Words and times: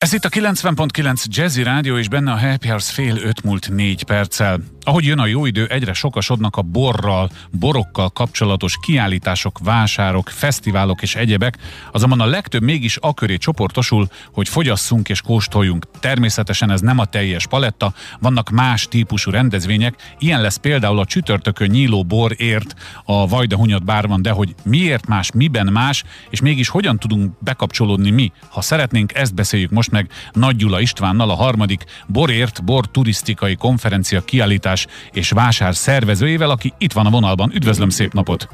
Ez 0.00 0.12
itt 0.12 0.24
a 0.24 0.28
90.9 0.28 1.24
Jazzy 1.24 1.62
Rádió, 1.62 1.98
és 1.98 2.08
benne 2.08 2.32
a 2.32 2.38
Happy 2.38 2.68
Hours 2.68 2.90
fél 2.90 3.16
öt 3.16 3.42
múlt 3.42 3.70
négy 3.70 4.02
perccel. 4.02 4.60
Ahogy 4.82 5.04
jön 5.04 5.18
a 5.18 5.26
jó 5.26 5.46
idő, 5.46 5.66
egyre 5.66 5.92
sokasodnak 5.92 6.56
a 6.56 6.62
borral, 6.62 7.30
borokkal 7.50 8.10
kapcsolatos 8.10 8.78
kiállítások, 8.82 9.58
vásárok, 9.58 10.28
fesztiválok 10.28 11.02
és 11.02 11.14
egyebek, 11.14 11.58
azonban 11.92 12.20
a 12.20 12.26
legtöbb 12.26 12.62
mégis 12.62 12.96
aköré 12.96 13.36
csoportosul, 13.36 14.08
hogy 14.32 14.48
fogyasszunk 14.48 15.08
és 15.08 15.20
kóstoljunk. 15.20 15.86
Természetesen 16.00 16.70
ez 16.70 16.80
nem 16.80 16.98
a 16.98 17.04
teljes 17.04 17.46
paletta, 17.46 17.92
vannak 18.20 18.50
más 18.50 18.86
típusú 18.88 19.30
rendezvények, 19.30 20.14
ilyen 20.18 20.40
lesz 20.40 20.56
például 20.56 20.98
a 20.98 21.04
csütörtökön 21.04 21.70
nyíló 21.70 22.04
borért 22.04 22.74
a 23.04 23.28
Vajda 23.28 23.56
Hunyad 23.56 23.84
bárban, 23.84 24.22
de 24.22 24.30
hogy 24.30 24.54
miért 24.64 25.06
más, 25.06 25.32
miben 25.32 25.66
más, 25.66 26.04
és 26.30 26.40
mégis 26.40 26.68
hogyan 26.68 26.98
tudunk 26.98 27.32
bekapcsolódni 27.38 28.10
mi, 28.10 28.32
ha 28.48 28.60
szeretnénk, 28.60 29.14
ezt 29.14 29.34
beszéljük 29.34 29.70
most 29.70 29.89
meg 29.90 30.10
Nagy 30.32 30.56
Gyula 30.56 30.80
Istvánnal, 30.80 31.30
a 31.30 31.34
harmadik 31.34 31.84
Borért, 32.06 32.64
Bor 32.64 32.86
turisztikai 32.86 33.54
konferencia 33.54 34.20
kiállítás 34.20 34.86
és 35.12 35.30
vásár 35.30 35.74
szervezőjével, 35.74 36.50
aki 36.50 36.72
itt 36.78 36.92
van 36.92 37.06
a 37.06 37.10
vonalban. 37.10 37.52
Üdvözlöm, 37.54 37.88
szép 37.88 38.12
napot! 38.12 38.48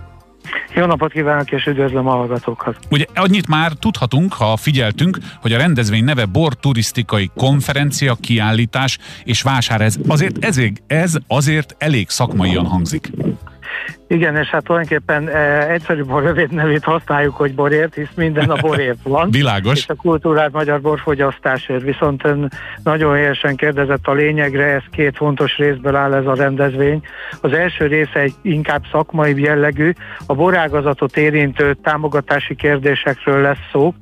Jó 0.75 0.87
napot 0.87 1.13
kívánok, 1.13 1.53
és 1.53 1.67
üdvözlöm 1.67 2.07
a 2.07 2.11
hallgatókat. 2.11 2.77
Ugye 2.91 3.05
annyit 3.15 3.49
már 3.49 3.73
tudhatunk, 3.73 4.33
ha 4.33 4.57
figyeltünk, 4.57 5.19
hogy 5.41 5.53
a 5.53 5.59
rendezvény 5.59 6.05
neve 6.05 6.25
Bor 6.25 6.55
Turisztikai 6.55 7.31
Konferencia, 7.37 8.17
Kiállítás 8.21 8.99
és 9.25 9.43
Vásár. 9.43 9.81
Ez 9.81 9.97
azért, 10.09 10.45
ez, 10.45 10.61
ez 10.87 11.15
azért 11.27 11.75
elég 11.79 12.09
szakmaian 12.09 12.67
hangzik. 12.67 13.11
Igen, 14.09 14.37
és 14.37 14.49
hát 14.49 14.65
tulajdonképpen 14.65 15.29
e, 15.29 15.71
egyszerűbb 15.71 16.11
a 16.11 16.21
rövid 16.21 16.51
nevét 16.51 16.85
használjuk, 16.85 17.37
hogy 17.37 17.55
borért, 17.55 17.95
hisz 17.95 18.15
minden 18.15 18.51
a 18.51 18.57
borért 18.61 18.99
van. 19.03 19.31
Világos. 19.41 19.79
És 19.79 19.89
a 19.89 19.95
kultúrát 19.95 20.53
magyar 20.53 20.81
borfogyasztásért. 20.81 21.83
Viszont 21.83 22.25
ön 22.25 22.51
nagyon 22.83 23.15
helyesen 23.15 23.57
kérdezett 23.57 24.07
a 24.07 24.13
lényegre, 24.13 24.65
ez 24.65 24.83
két 24.91 25.17
fontos 25.17 25.57
részből 25.57 25.97
áll 25.97 26.15
ez 26.15 26.27
a 26.27 26.35
rendezvény. 26.35 27.01
Az 27.41 27.53
első 27.53 27.87
része 27.87 28.21
egy 28.21 28.35
inkább 28.43 28.83
szakmai 28.91 29.41
jellegű, 29.41 29.93
a 30.27 30.35
borágazatot 30.35 31.17
érintő 31.17 31.77
támogatási 31.83 32.55
kérdésekről 32.55 33.41
lesz 33.41 33.69
szó. 33.73 33.95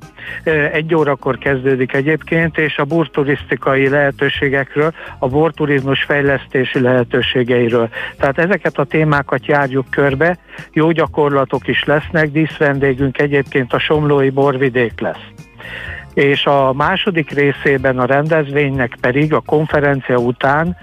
E, 0.42 0.50
egy 0.50 0.94
órakor 0.94 1.38
kezdődik 1.38 1.92
egyébként, 1.92 2.58
és 2.58 2.76
a 2.78 2.84
burturisztikai 2.84 3.88
lehetőségekről, 3.88 4.92
a 5.18 5.28
borturizmus 5.28 6.02
fejlesztési 6.02 6.80
lehetőségeiről. 6.80 7.88
Tehát 8.18 8.38
ezeket 8.38 8.78
a 8.78 8.84
témákat 8.84 9.46
járjuk 9.46 9.90
körbe. 9.94 10.38
Jó 10.72 10.90
gyakorlatok 10.90 11.68
is 11.68 11.84
lesznek, 11.84 12.30
díszvendégünk 12.30 13.18
egyébként 13.18 13.72
a 13.72 13.78
Somlói 13.78 14.30
borvidék 14.30 15.00
lesz. 15.00 15.26
És 16.14 16.46
a 16.46 16.72
második 16.72 17.30
részében 17.30 17.98
a 17.98 18.04
rendezvénynek 18.04 18.96
pedig 19.00 19.34
a 19.34 19.40
konferencia 19.40 20.16
után 20.16 20.76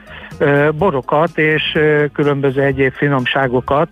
borokat 0.77 1.37
és 1.37 1.77
különböző 2.13 2.61
egyéb 2.61 2.93
finomságokat, 2.93 3.89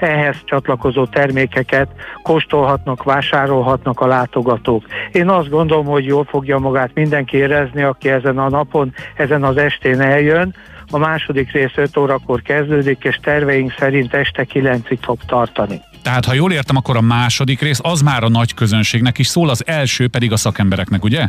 ehhez 0.00 0.36
csatlakozó 0.44 1.06
termékeket 1.06 1.88
kóstolhatnak, 2.22 3.02
vásárolhatnak 3.02 4.00
a 4.00 4.06
látogatók. 4.06 4.84
Én 5.12 5.28
azt 5.28 5.48
gondolom, 5.48 5.86
hogy 5.86 6.04
jól 6.04 6.24
fogja 6.24 6.58
magát 6.58 6.90
mindenki 6.94 7.36
érezni, 7.36 7.82
aki 7.82 8.08
ezen 8.08 8.38
a 8.38 8.48
napon, 8.48 8.94
ezen 9.16 9.44
az 9.44 9.56
estén 9.56 10.00
eljön, 10.00 10.54
a 10.90 10.98
második 10.98 11.52
rész 11.52 11.72
5 11.76 11.96
órakor 11.96 12.42
kezdődik, 12.42 13.04
és 13.04 13.18
terveink 13.22 13.74
szerint 13.78 14.14
este 14.14 14.46
9-ig 14.52 14.98
fog 15.00 15.18
tartani. 15.26 15.80
Tehát, 16.02 16.24
ha 16.24 16.34
jól 16.34 16.52
értem, 16.52 16.76
akkor 16.76 16.96
a 16.96 17.00
második 17.00 17.60
rész 17.60 17.80
az 17.82 18.02
már 18.02 18.22
a 18.22 18.28
nagy 18.28 18.54
közönségnek 18.54 19.18
is 19.18 19.26
szól, 19.26 19.48
az 19.48 19.66
első 19.66 20.08
pedig 20.08 20.32
a 20.32 20.36
szakembereknek, 20.36 21.04
ugye? 21.04 21.28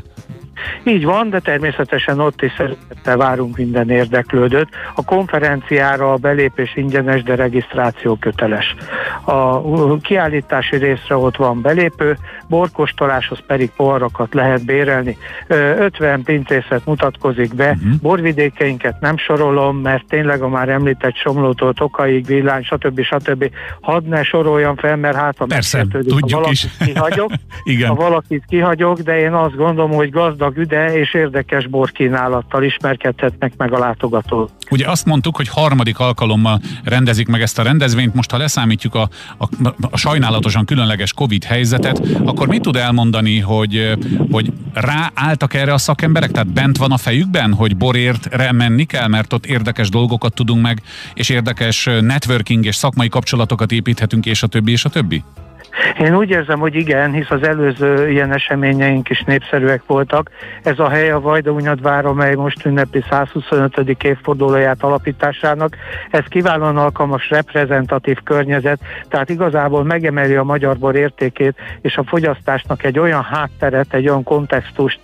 Így 0.83 1.05
van, 1.05 1.29
de 1.29 1.39
természetesen 1.39 2.19
ott 2.19 2.41
is 2.41 2.53
szeretettel 2.57 3.17
várunk 3.17 3.57
minden 3.57 3.89
érdeklődőt. 3.89 4.69
A 4.95 5.05
konferenciára 5.05 6.11
a 6.11 6.17
belépés 6.17 6.75
ingyenes, 6.75 7.23
de 7.23 7.35
regisztráció 7.35 8.15
köteles. 8.15 8.75
A 9.25 9.61
kiállítási 10.01 10.77
részre 10.77 11.15
ott 11.17 11.35
van 11.35 11.61
belépő, 11.61 12.17
borkostoláshoz 12.47 13.39
pedig 13.47 13.71
poharakat 13.75 14.33
lehet 14.33 14.65
bérelni. 14.65 15.17
50 15.47 16.23
pincészet 16.23 16.85
mutatkozik 16.85 17.55
be, 17.55 17.69
uh-huh. 17.69 17.93
borvidékeinket 18.01 18.99
nem 18.99 19.17
sorolom, 19.17 19.77
mert 19.77 20.05
tényleg 20.07 20.41
a 20.41 20.47
már 20.47 20.69
említett 20.69 21.15
Somlótól 21.15 21.73
Tokaig, 21.73 22.25
Villány, 22.25 22.63
stb. 22.63 23.01
stb. 23.01 23.51
Hadd 23.81 24.03
ne 24.07 24.23
soroljam 24.23 24.75
fel, 24.75 24.95
mert 24.95 25.15
hát 25.15 25.37
ha 25.37 25.45
Persze, 25.45 25.85
tudjuk 25.91 26.19
ha 26.19 26.27
valakit 26.29 26.51
is. 26.51 26.67
kihagyok, 26.85 27.31
Igen. 27.63 27.87
ha 27.87 27.95
valakit 27.95 28.43
kihagyok, 28.47 28.99
de 28.99 29.19
én 29.19 29.33
azt 29.33 29.55
gondolom, 29.55 29.91
hogy 29.91 30.09
gazdag, 30.09 30.57
üde 30.57 30.99
és 30.99 31.13
érdekes 31.13 31.67
borkínálattal 31.67 32.63
ismerkedhetnek 32.63 33.53
meg 33.57 33.73
a 33.73 33.79
látogatók. 33.79 34.49
Ugye 34.69 34.89
azt 34.89 35.05
mondtuk, 35.05 35.35
hogy 35.35 35.47
harmadik 35.47 35.99
alkalommal 35.99 36.61
rendezik 36.83 37.27
meg 37.27 37.41
ezt 37.41 37.59
a 37.59 37.63
rendezvényt, 37.63 38.13
most 38.13 38.31
ha 38.31 38.37
leszámítjuk 38.37 38.95
a, 38.95 39.09
a, 39.37 39.47
a 39.91 39.97
sajnálatosan 39.97 40.65
különleges 40.65 41.13
Covid 41.13 41.43
helyzetet, 41.43 42.01
akkor 42.25 42.47
mit 42.47 42.61
tud 42.61 42.75
elmondani, 42.75 43.39
hogy, 43.39 43.97
hogy 44.31 44.53
ráálltak 44.73 45.53
erre 45.53 45.73
a 45.73 45.77
szakemberek? 45.77 46.31
Tehát 46.31 46.53
bent 46.53 46.77
van 46.77 46.91
a 46.91 46.97
fejükben, 46.97 47.53
hogy 47.53 47.77
borért 47.77 48.51
menni 48.51 48.85
kell, 48.85 49.07
mert 49.07 49.33
ott 49.33 49.45
érdekes 49.45 49.89
dolgokat 49.89 50.33
tudunk 50.33 50.61
meg, 50.61 50.81
és 51.13 51.29
érdekes 51.29 51.89
networking 52.01 52.65
és 52.65 52.75
szakmai 52.75 53.09
kapcsolatokat 53.09 53.71
építhetünk, 53.71 54.25
és 54.25 54.43
a 54.43 54.47
többi, 54.47 54.71
és 54.71 54.85
a 54.85 54.89
többi? 54.89 55.23
Én 55.99 56.15
úgy 56.15 56.29
érzem, 56.29 56.59
hogy 56.59 56.75
igen, 56.75 57.11
hisz 57.11 57.29
az 57.29 57.43
előző 57.43 58.09
ilyen 58.09 58.33
eseményeink 58.33 59.09
is 59.09 59.23
népszerűek 59.25 59.81
voltak. 59.87 60.29
Ez 60.63 60.79
a 60.79 60.89
hely 60.89 61.11
a 61.11 61.19
Vajdahunyadvár, 61.19 62.05
amely 62.05 62.35
most 62.35 62.65
ünnepi 62.65 63.03
125. 63.09 64.03
évfordulóját 64.03 64.83
alapításának. 64.83 65.75
Ez 66.11 66.23
kiválóan 66.29 66.77
alkalmas 66.77 67.29
reprezentatív 67.29 68.17
környezet, 68.23 68.79
tehát 69.09 69.29
igazából 69.29 69.83
megemeli 69.83 70.35
a 70.35 70.43
magyar 70.43 70.77
bor 70.77 70.95
értékét, 70.95 71.55
és 71.81 71.97
a 71.97 72.03
fogyasztásnak 72.03 72.83
egy 72.83 72.99
olyan 72.99 73.23
hátteret, 73.23 73.93
egy 73.93 74.09
olyan 74.09 74.23
kontextust 74.23 74.99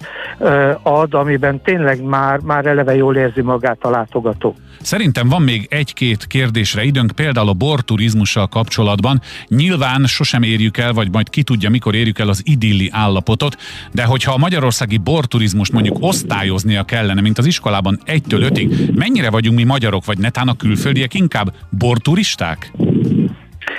ad, 0.83 1.13
amiben 1.13 1.61
tényleg 1.61 2.03
már, 2.03 2.39
már 2.39 2.65
eleve 2.65 2.95
jól 2.95 3.15
érzi 3.15 3.41
magát 3.41 3.77
a 3.81 3.89
látogató. 3.89 4.55
Szerintem 4.81 5.29
van 5.29 5.41
még 5.41 5.67
egy-két 5.69 6.27
kérdésre 6.27 6.83
időnk, 6.83 7.11
például 7.11 7.49
a 7.49 7.53
borturizmussal 7.53 8.47
kapcsolatban. 8.47 9.19
Nyilván 9.47 10.05
sosem 10.05 10.43
érjük 10.51 10.77
el, 10.77 10.93
vagy 10.93 11.11
majd 11.11 11.29
ki 11.29 11.43
tudja, 11.43 11.69
mikor 11.69 11.95
érjük 11.95 12.19
el 12.19 12.29
az 12.29 12.41
idilli 12.45 12.89
állapotot, 12.93 13.57
de 13.91 14.03
hogyha 14.03 14.33
a 14.33 14.37
magyarországi 14.37 14.97
borturizmust 14.97 15.71
mondjuk 15.71 15.97
osztályoznia 15.99 16.83
kellene, 16.83 17.21
mint 17.21 17.37
az 17.37 17.45
iskolában 17.45 17.99
egytől 18.05 18.41
ötig, 18.41 18.91
mennyire 18.95 19.29
vagyunk 19.29 19.57
mi 19.57 19.63
magyarok, 19.63 20.05
vagy 20.05 20.17
netán 20.17 20.47
a 20.47 20.55
külföldiek 20.55 21.13
inkább 21.13 21.53
borturisták? 21.69 22.71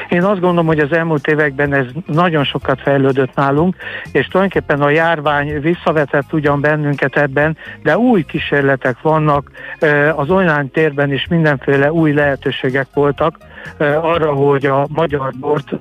Én 0.09 0.23
azt 0.23 0.41
gondolom, 0.41 0.67
hogy 0.67 0.79
az 0.79 0.93
elmúlt 0.93 1.27
években 1.27 1.75
ez 1.75 1.87
nagyon 2.07 2.45
sokat 2.45 2.81
fejlődött 2.81 3.35
nálunk, 3.35 3.77
és 4.13 4.27
tulajdonképpen 4.27 4.81
a 4.81 4.91
járvány 4.91 5.61
visszavetett 5.61 6.33
ugyan 6.33 6.61
bennünket 6.61 7.17
ebben, 7.17 7.57
de 7.83 7.99
új 7.99 8.25
kísérletek 8.25 9.01
vannak, 9.01 9.51
az 10.17 10.31
online 10.31 10.67
térben 10.73 11.13
is 11.13 11.27
mindenféle 11.29 11.93
új 11.93 12.13
lehetőségek 12.13 12.87
voltak 12.95 13.37
arra, 14.01 14.33
hogy 14.33 14.67
a 14.67 14.87
magyar 14.89 15.33
bort 15.41 15.73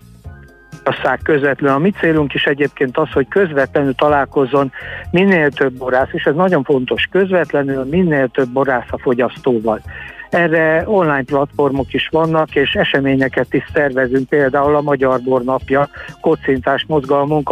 fogyaszták 0.84 1.20
közvetlenül. 1.24 1.76
A 1.76 1.80
mi 1.80 1.92
célunk 1.92 2.34
is 2.34 2.46
egyébként 2.46 2.98
az, 2.98 3.12
hogy 3.12 3.28
közvetlenül 3.28 3.96
találkozzon 3.96 4.72
minél 5.12 5.50
több 5.50 5.74
borász, 5.74 6.10
és 6.12 6.24
ez 6.24 6.36
nagyon 6.36 6.64
fontos, 6.64 7.08
közvetlenül 7.12 7.84
minél 7.84 8.28
több 8.28 8.50
borász 8.50 8.92
a 8.92 8.98
fogyasztóval. 8.98 9.82
Erre 10.30 10.84
online 10.86 11.24
platformok 11.24 11.94
is 11.94 12.08
vannak, 12.12 12.56
és 12.56 12.74
eseményeket 12.74 13.54
is 13.54 13.64
szervezünk, 13.74 14.30
például 14.30 14.76
a 14.76 14.82
Magyar 14.82 15.22
Bor 15.22 15.44
napja, 15.44 15.90
kocintás 16.22 16.86
mozgalmunk, 16.88 17.50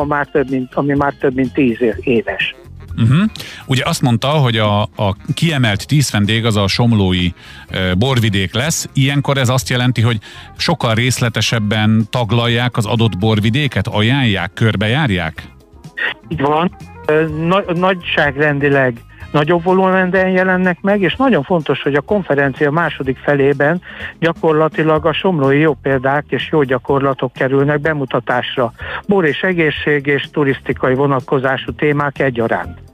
ami 0.74 0.94
már 0.94 1.14
több 1.20 1.34
mint 1.34 1.54
tíz 1.54 1.78
éves. 2.00 2.56
Uh-huh. 3.02 3.30
Ugye 3.66 3.84
azt 3.86 4.02
mondta, 4.02 4.28
hogy 4.28 4.58
a, 4.58 4.82
a 4.82 5.16
kiemelt 5.34 5.88
tíz 5.88 6.12
vendég 6.12 6.46
az 6.46 6.56
a 6.56 6.68
somlói 6.68 7.28
e, 7.70 7.94
borvidék 7.94 8.54
lesz. 8.54 8.90
Ilyenkor 8.94 9.38
ez 9.38 9.50
azt 9.50 9.70
jelenti, 9.70 10.02
hogy 10.02 10.18
sokkal 10.58 10.94
részletesebben 10.94 12.08
taglalják 12.10 12.78
az 12.78 12.86
adott 12.86 13.18
borvidéket, 13.18 13.88
ajánlják, 13.88 14.54
körbejárják? 14.54 15.44
Így 16.28 16.42
van. 16.42 16.76
Nagy, 17.48 17.66
nagyságrendileg 17.78 19.04
nagyobb 19.32 19.64
volumenben 19.64 20.30
jelennek 20.30 20.82
meg, 20.82 21.02
és 21.02 21.16
nagyon 21.16 21.44
fontos, 21.44 21.82
hogy 21.82 21.94
a 21.94 22.02
konferencia 22.02 22.72
második 22.72 23.18
felében 23.18 23.82
gyakorlatilag 24.20 25.06
a 25.06 25.14
somlói 25.14 25.60
jó 25.60 25.74
példák 25.74 26.26
és 26.30 26.50
jó 26.52 26.64
gyakorlatok 26.64 27.34
kerülnek 27.34 27.80
bemutatásra. 27.80 28.72
Bor 29.08 29.26
és 29.26 29.42
egészség 29.42 30.06
és 30.06 30.30
turisztikai 30.32 30.94
vonatkozású 30.94 31.72
témák 31.72 32.20
egyaránt. 32.20 32.89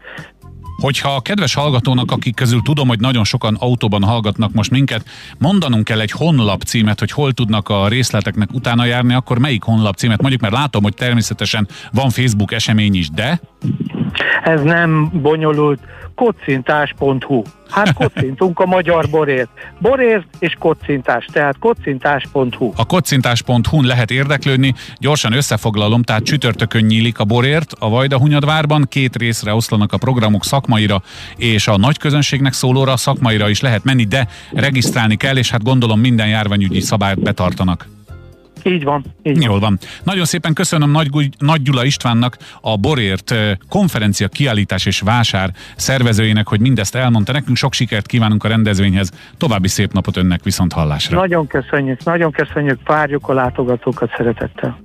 Hogyha 0.76 1.16
a 1.16 1.22
kedves 1.22 1.54
hallgatónak, 1.54 2.12
akik 2.12 2.36
közül 2.36 2.62
tudom, 2.62 2.88
hogy 2.88 3.00
nagyon 3.00 3.24
sokan 3.24 3.56
autóban 3.60 4.04
hallgatnak 4.04 4.52
most 4.54 4.72
minket, 4.72 5.06
mondanunk 5.38 5.84
kell 5.84 6.00
egy 6.00 6.12
honlap 6.12 6.62
címet, 6.62 7.00
hogy 7.00 7.12
hol 7.12 7.34
tudnak 7.34 7.70
a 7.70 7.88
részleteknek 7.88 8.50
utána 8.54 8.86
járni, 8.86 9.14
akkor 9.14 9.40
melyik 9.40 9.64
honlap 9.64 9.96
címet? 9.96 10.22
Mondjuk, 10.22 10.42
mert 10.42 10.54
látom, 10.54 10.84
hogy 10.84 10.94
természetesen 10.94 11.68
van 11.92 12.10
Facebook 12.10 12.52
esemény 12.52 12.96
is, 12.96 13.10
de... 13.10 13.40
Ez 14.44 14.62
nem 14.62 15.10
bonyolult. 15.22 15.80
Kocintás.hu. 16.16 17.42
Hát 17.70 17.94
kocintunk 18.04 18.60
a 18.60 18.66
magyar 18.66 19.10
borért. 19.10 19.50
Borért 19.80 20.26
és 20.40 20.56
kocintás, 20.60 21.26
tehát 21.32 21.60
kocintás.hu. 21.60 22.72
A 22.76 22.86
kocintás.hu-n 22.86 23.86
lehet 23.86 24.12
érdeklődni, 24.12 24.74
gyorsan 24.98 25.34
összefoglalom, 25.34 26.04
tehát 26.04 26.24
csütörtökön 26.24 26.84
nyílik 26.84 27.20
a 27.20 27.24
borért, 27.24 27.74
a 27.80 27.90
Vajda 27.90 28.18
Hunyadvárban 28.18 28.86
két 28.90 29.16
részre 29.16 29.54
oszlanak 29.54 29.94
a 29.94 29.98
programok 29.98 30.44
szakmaira 30.44 31.02
és 31.36 31.68
a 31.68 31.78
nagy 31.78 31.98
közönségnek 31.98 32.54
szólóra, 32.54 32.98
szakmaira 32.98 33.50
is 33.50 33.62
lehet 33.62 33.84
menni, 33.84 34.04
de 34.04 34.28
regisztrálni 34.54 35.16
kell, 35.16 35.38
és 35.38 35.52
hát 35.52 35.64
gondolom 35.64 36.00
minden 36.00 36.28
járványügyi 36.28 36.82
szabályt 36.82 37.22
betartanak. 37.22 37.95
Így 38.68 38.84
van. 38.84 39.04
Így 39.24 39.42
Jól 39.44 39.60
van. 39.60 39.78
Nagyon 40.04 40.26
szépen 40.26 40.54
köszönöm 40.54 40.92
Nagy, 40.92 41.10
Nagy 41.38 41.62
Gyula 41.62 41.86
Istvánnak, 41.86 42.38
a 42.62 42.78
Borért 42.78 43.36
konferencia, 43.70 44.28
kiállítás 44.28 44.86
és 44.86 45.00
vásár 45.00 45.50
szervezőjének, 45.76 46.48
hogy 46.48 46.60
mindezt 46.60 46.96
elmondta 46.96 47.32
nekünk. 47.32 47.58
Sok 47.58 47.74
sikert 47.74 48.06
kívánunk 48.06 48.44
a 48.44 48.48
rendezvényhez. 48.48 49.12
További 49.38 49.68
szép 49.68 49.92
napot 49.92 50.18
önnek 50.18 50.44
viszont 50.44 50.74
hallásra. 50.74 51.20
Nagyon 51.20 51.48
köszönjük, 51.48 52.04
nagyon 52.04 52.32
köszönjük, 52.32 52.80
várjuk 52.88 53.30
a 53.30 53.34
látogatókat 53.34 54.10
szeretettel. 54.18 54.78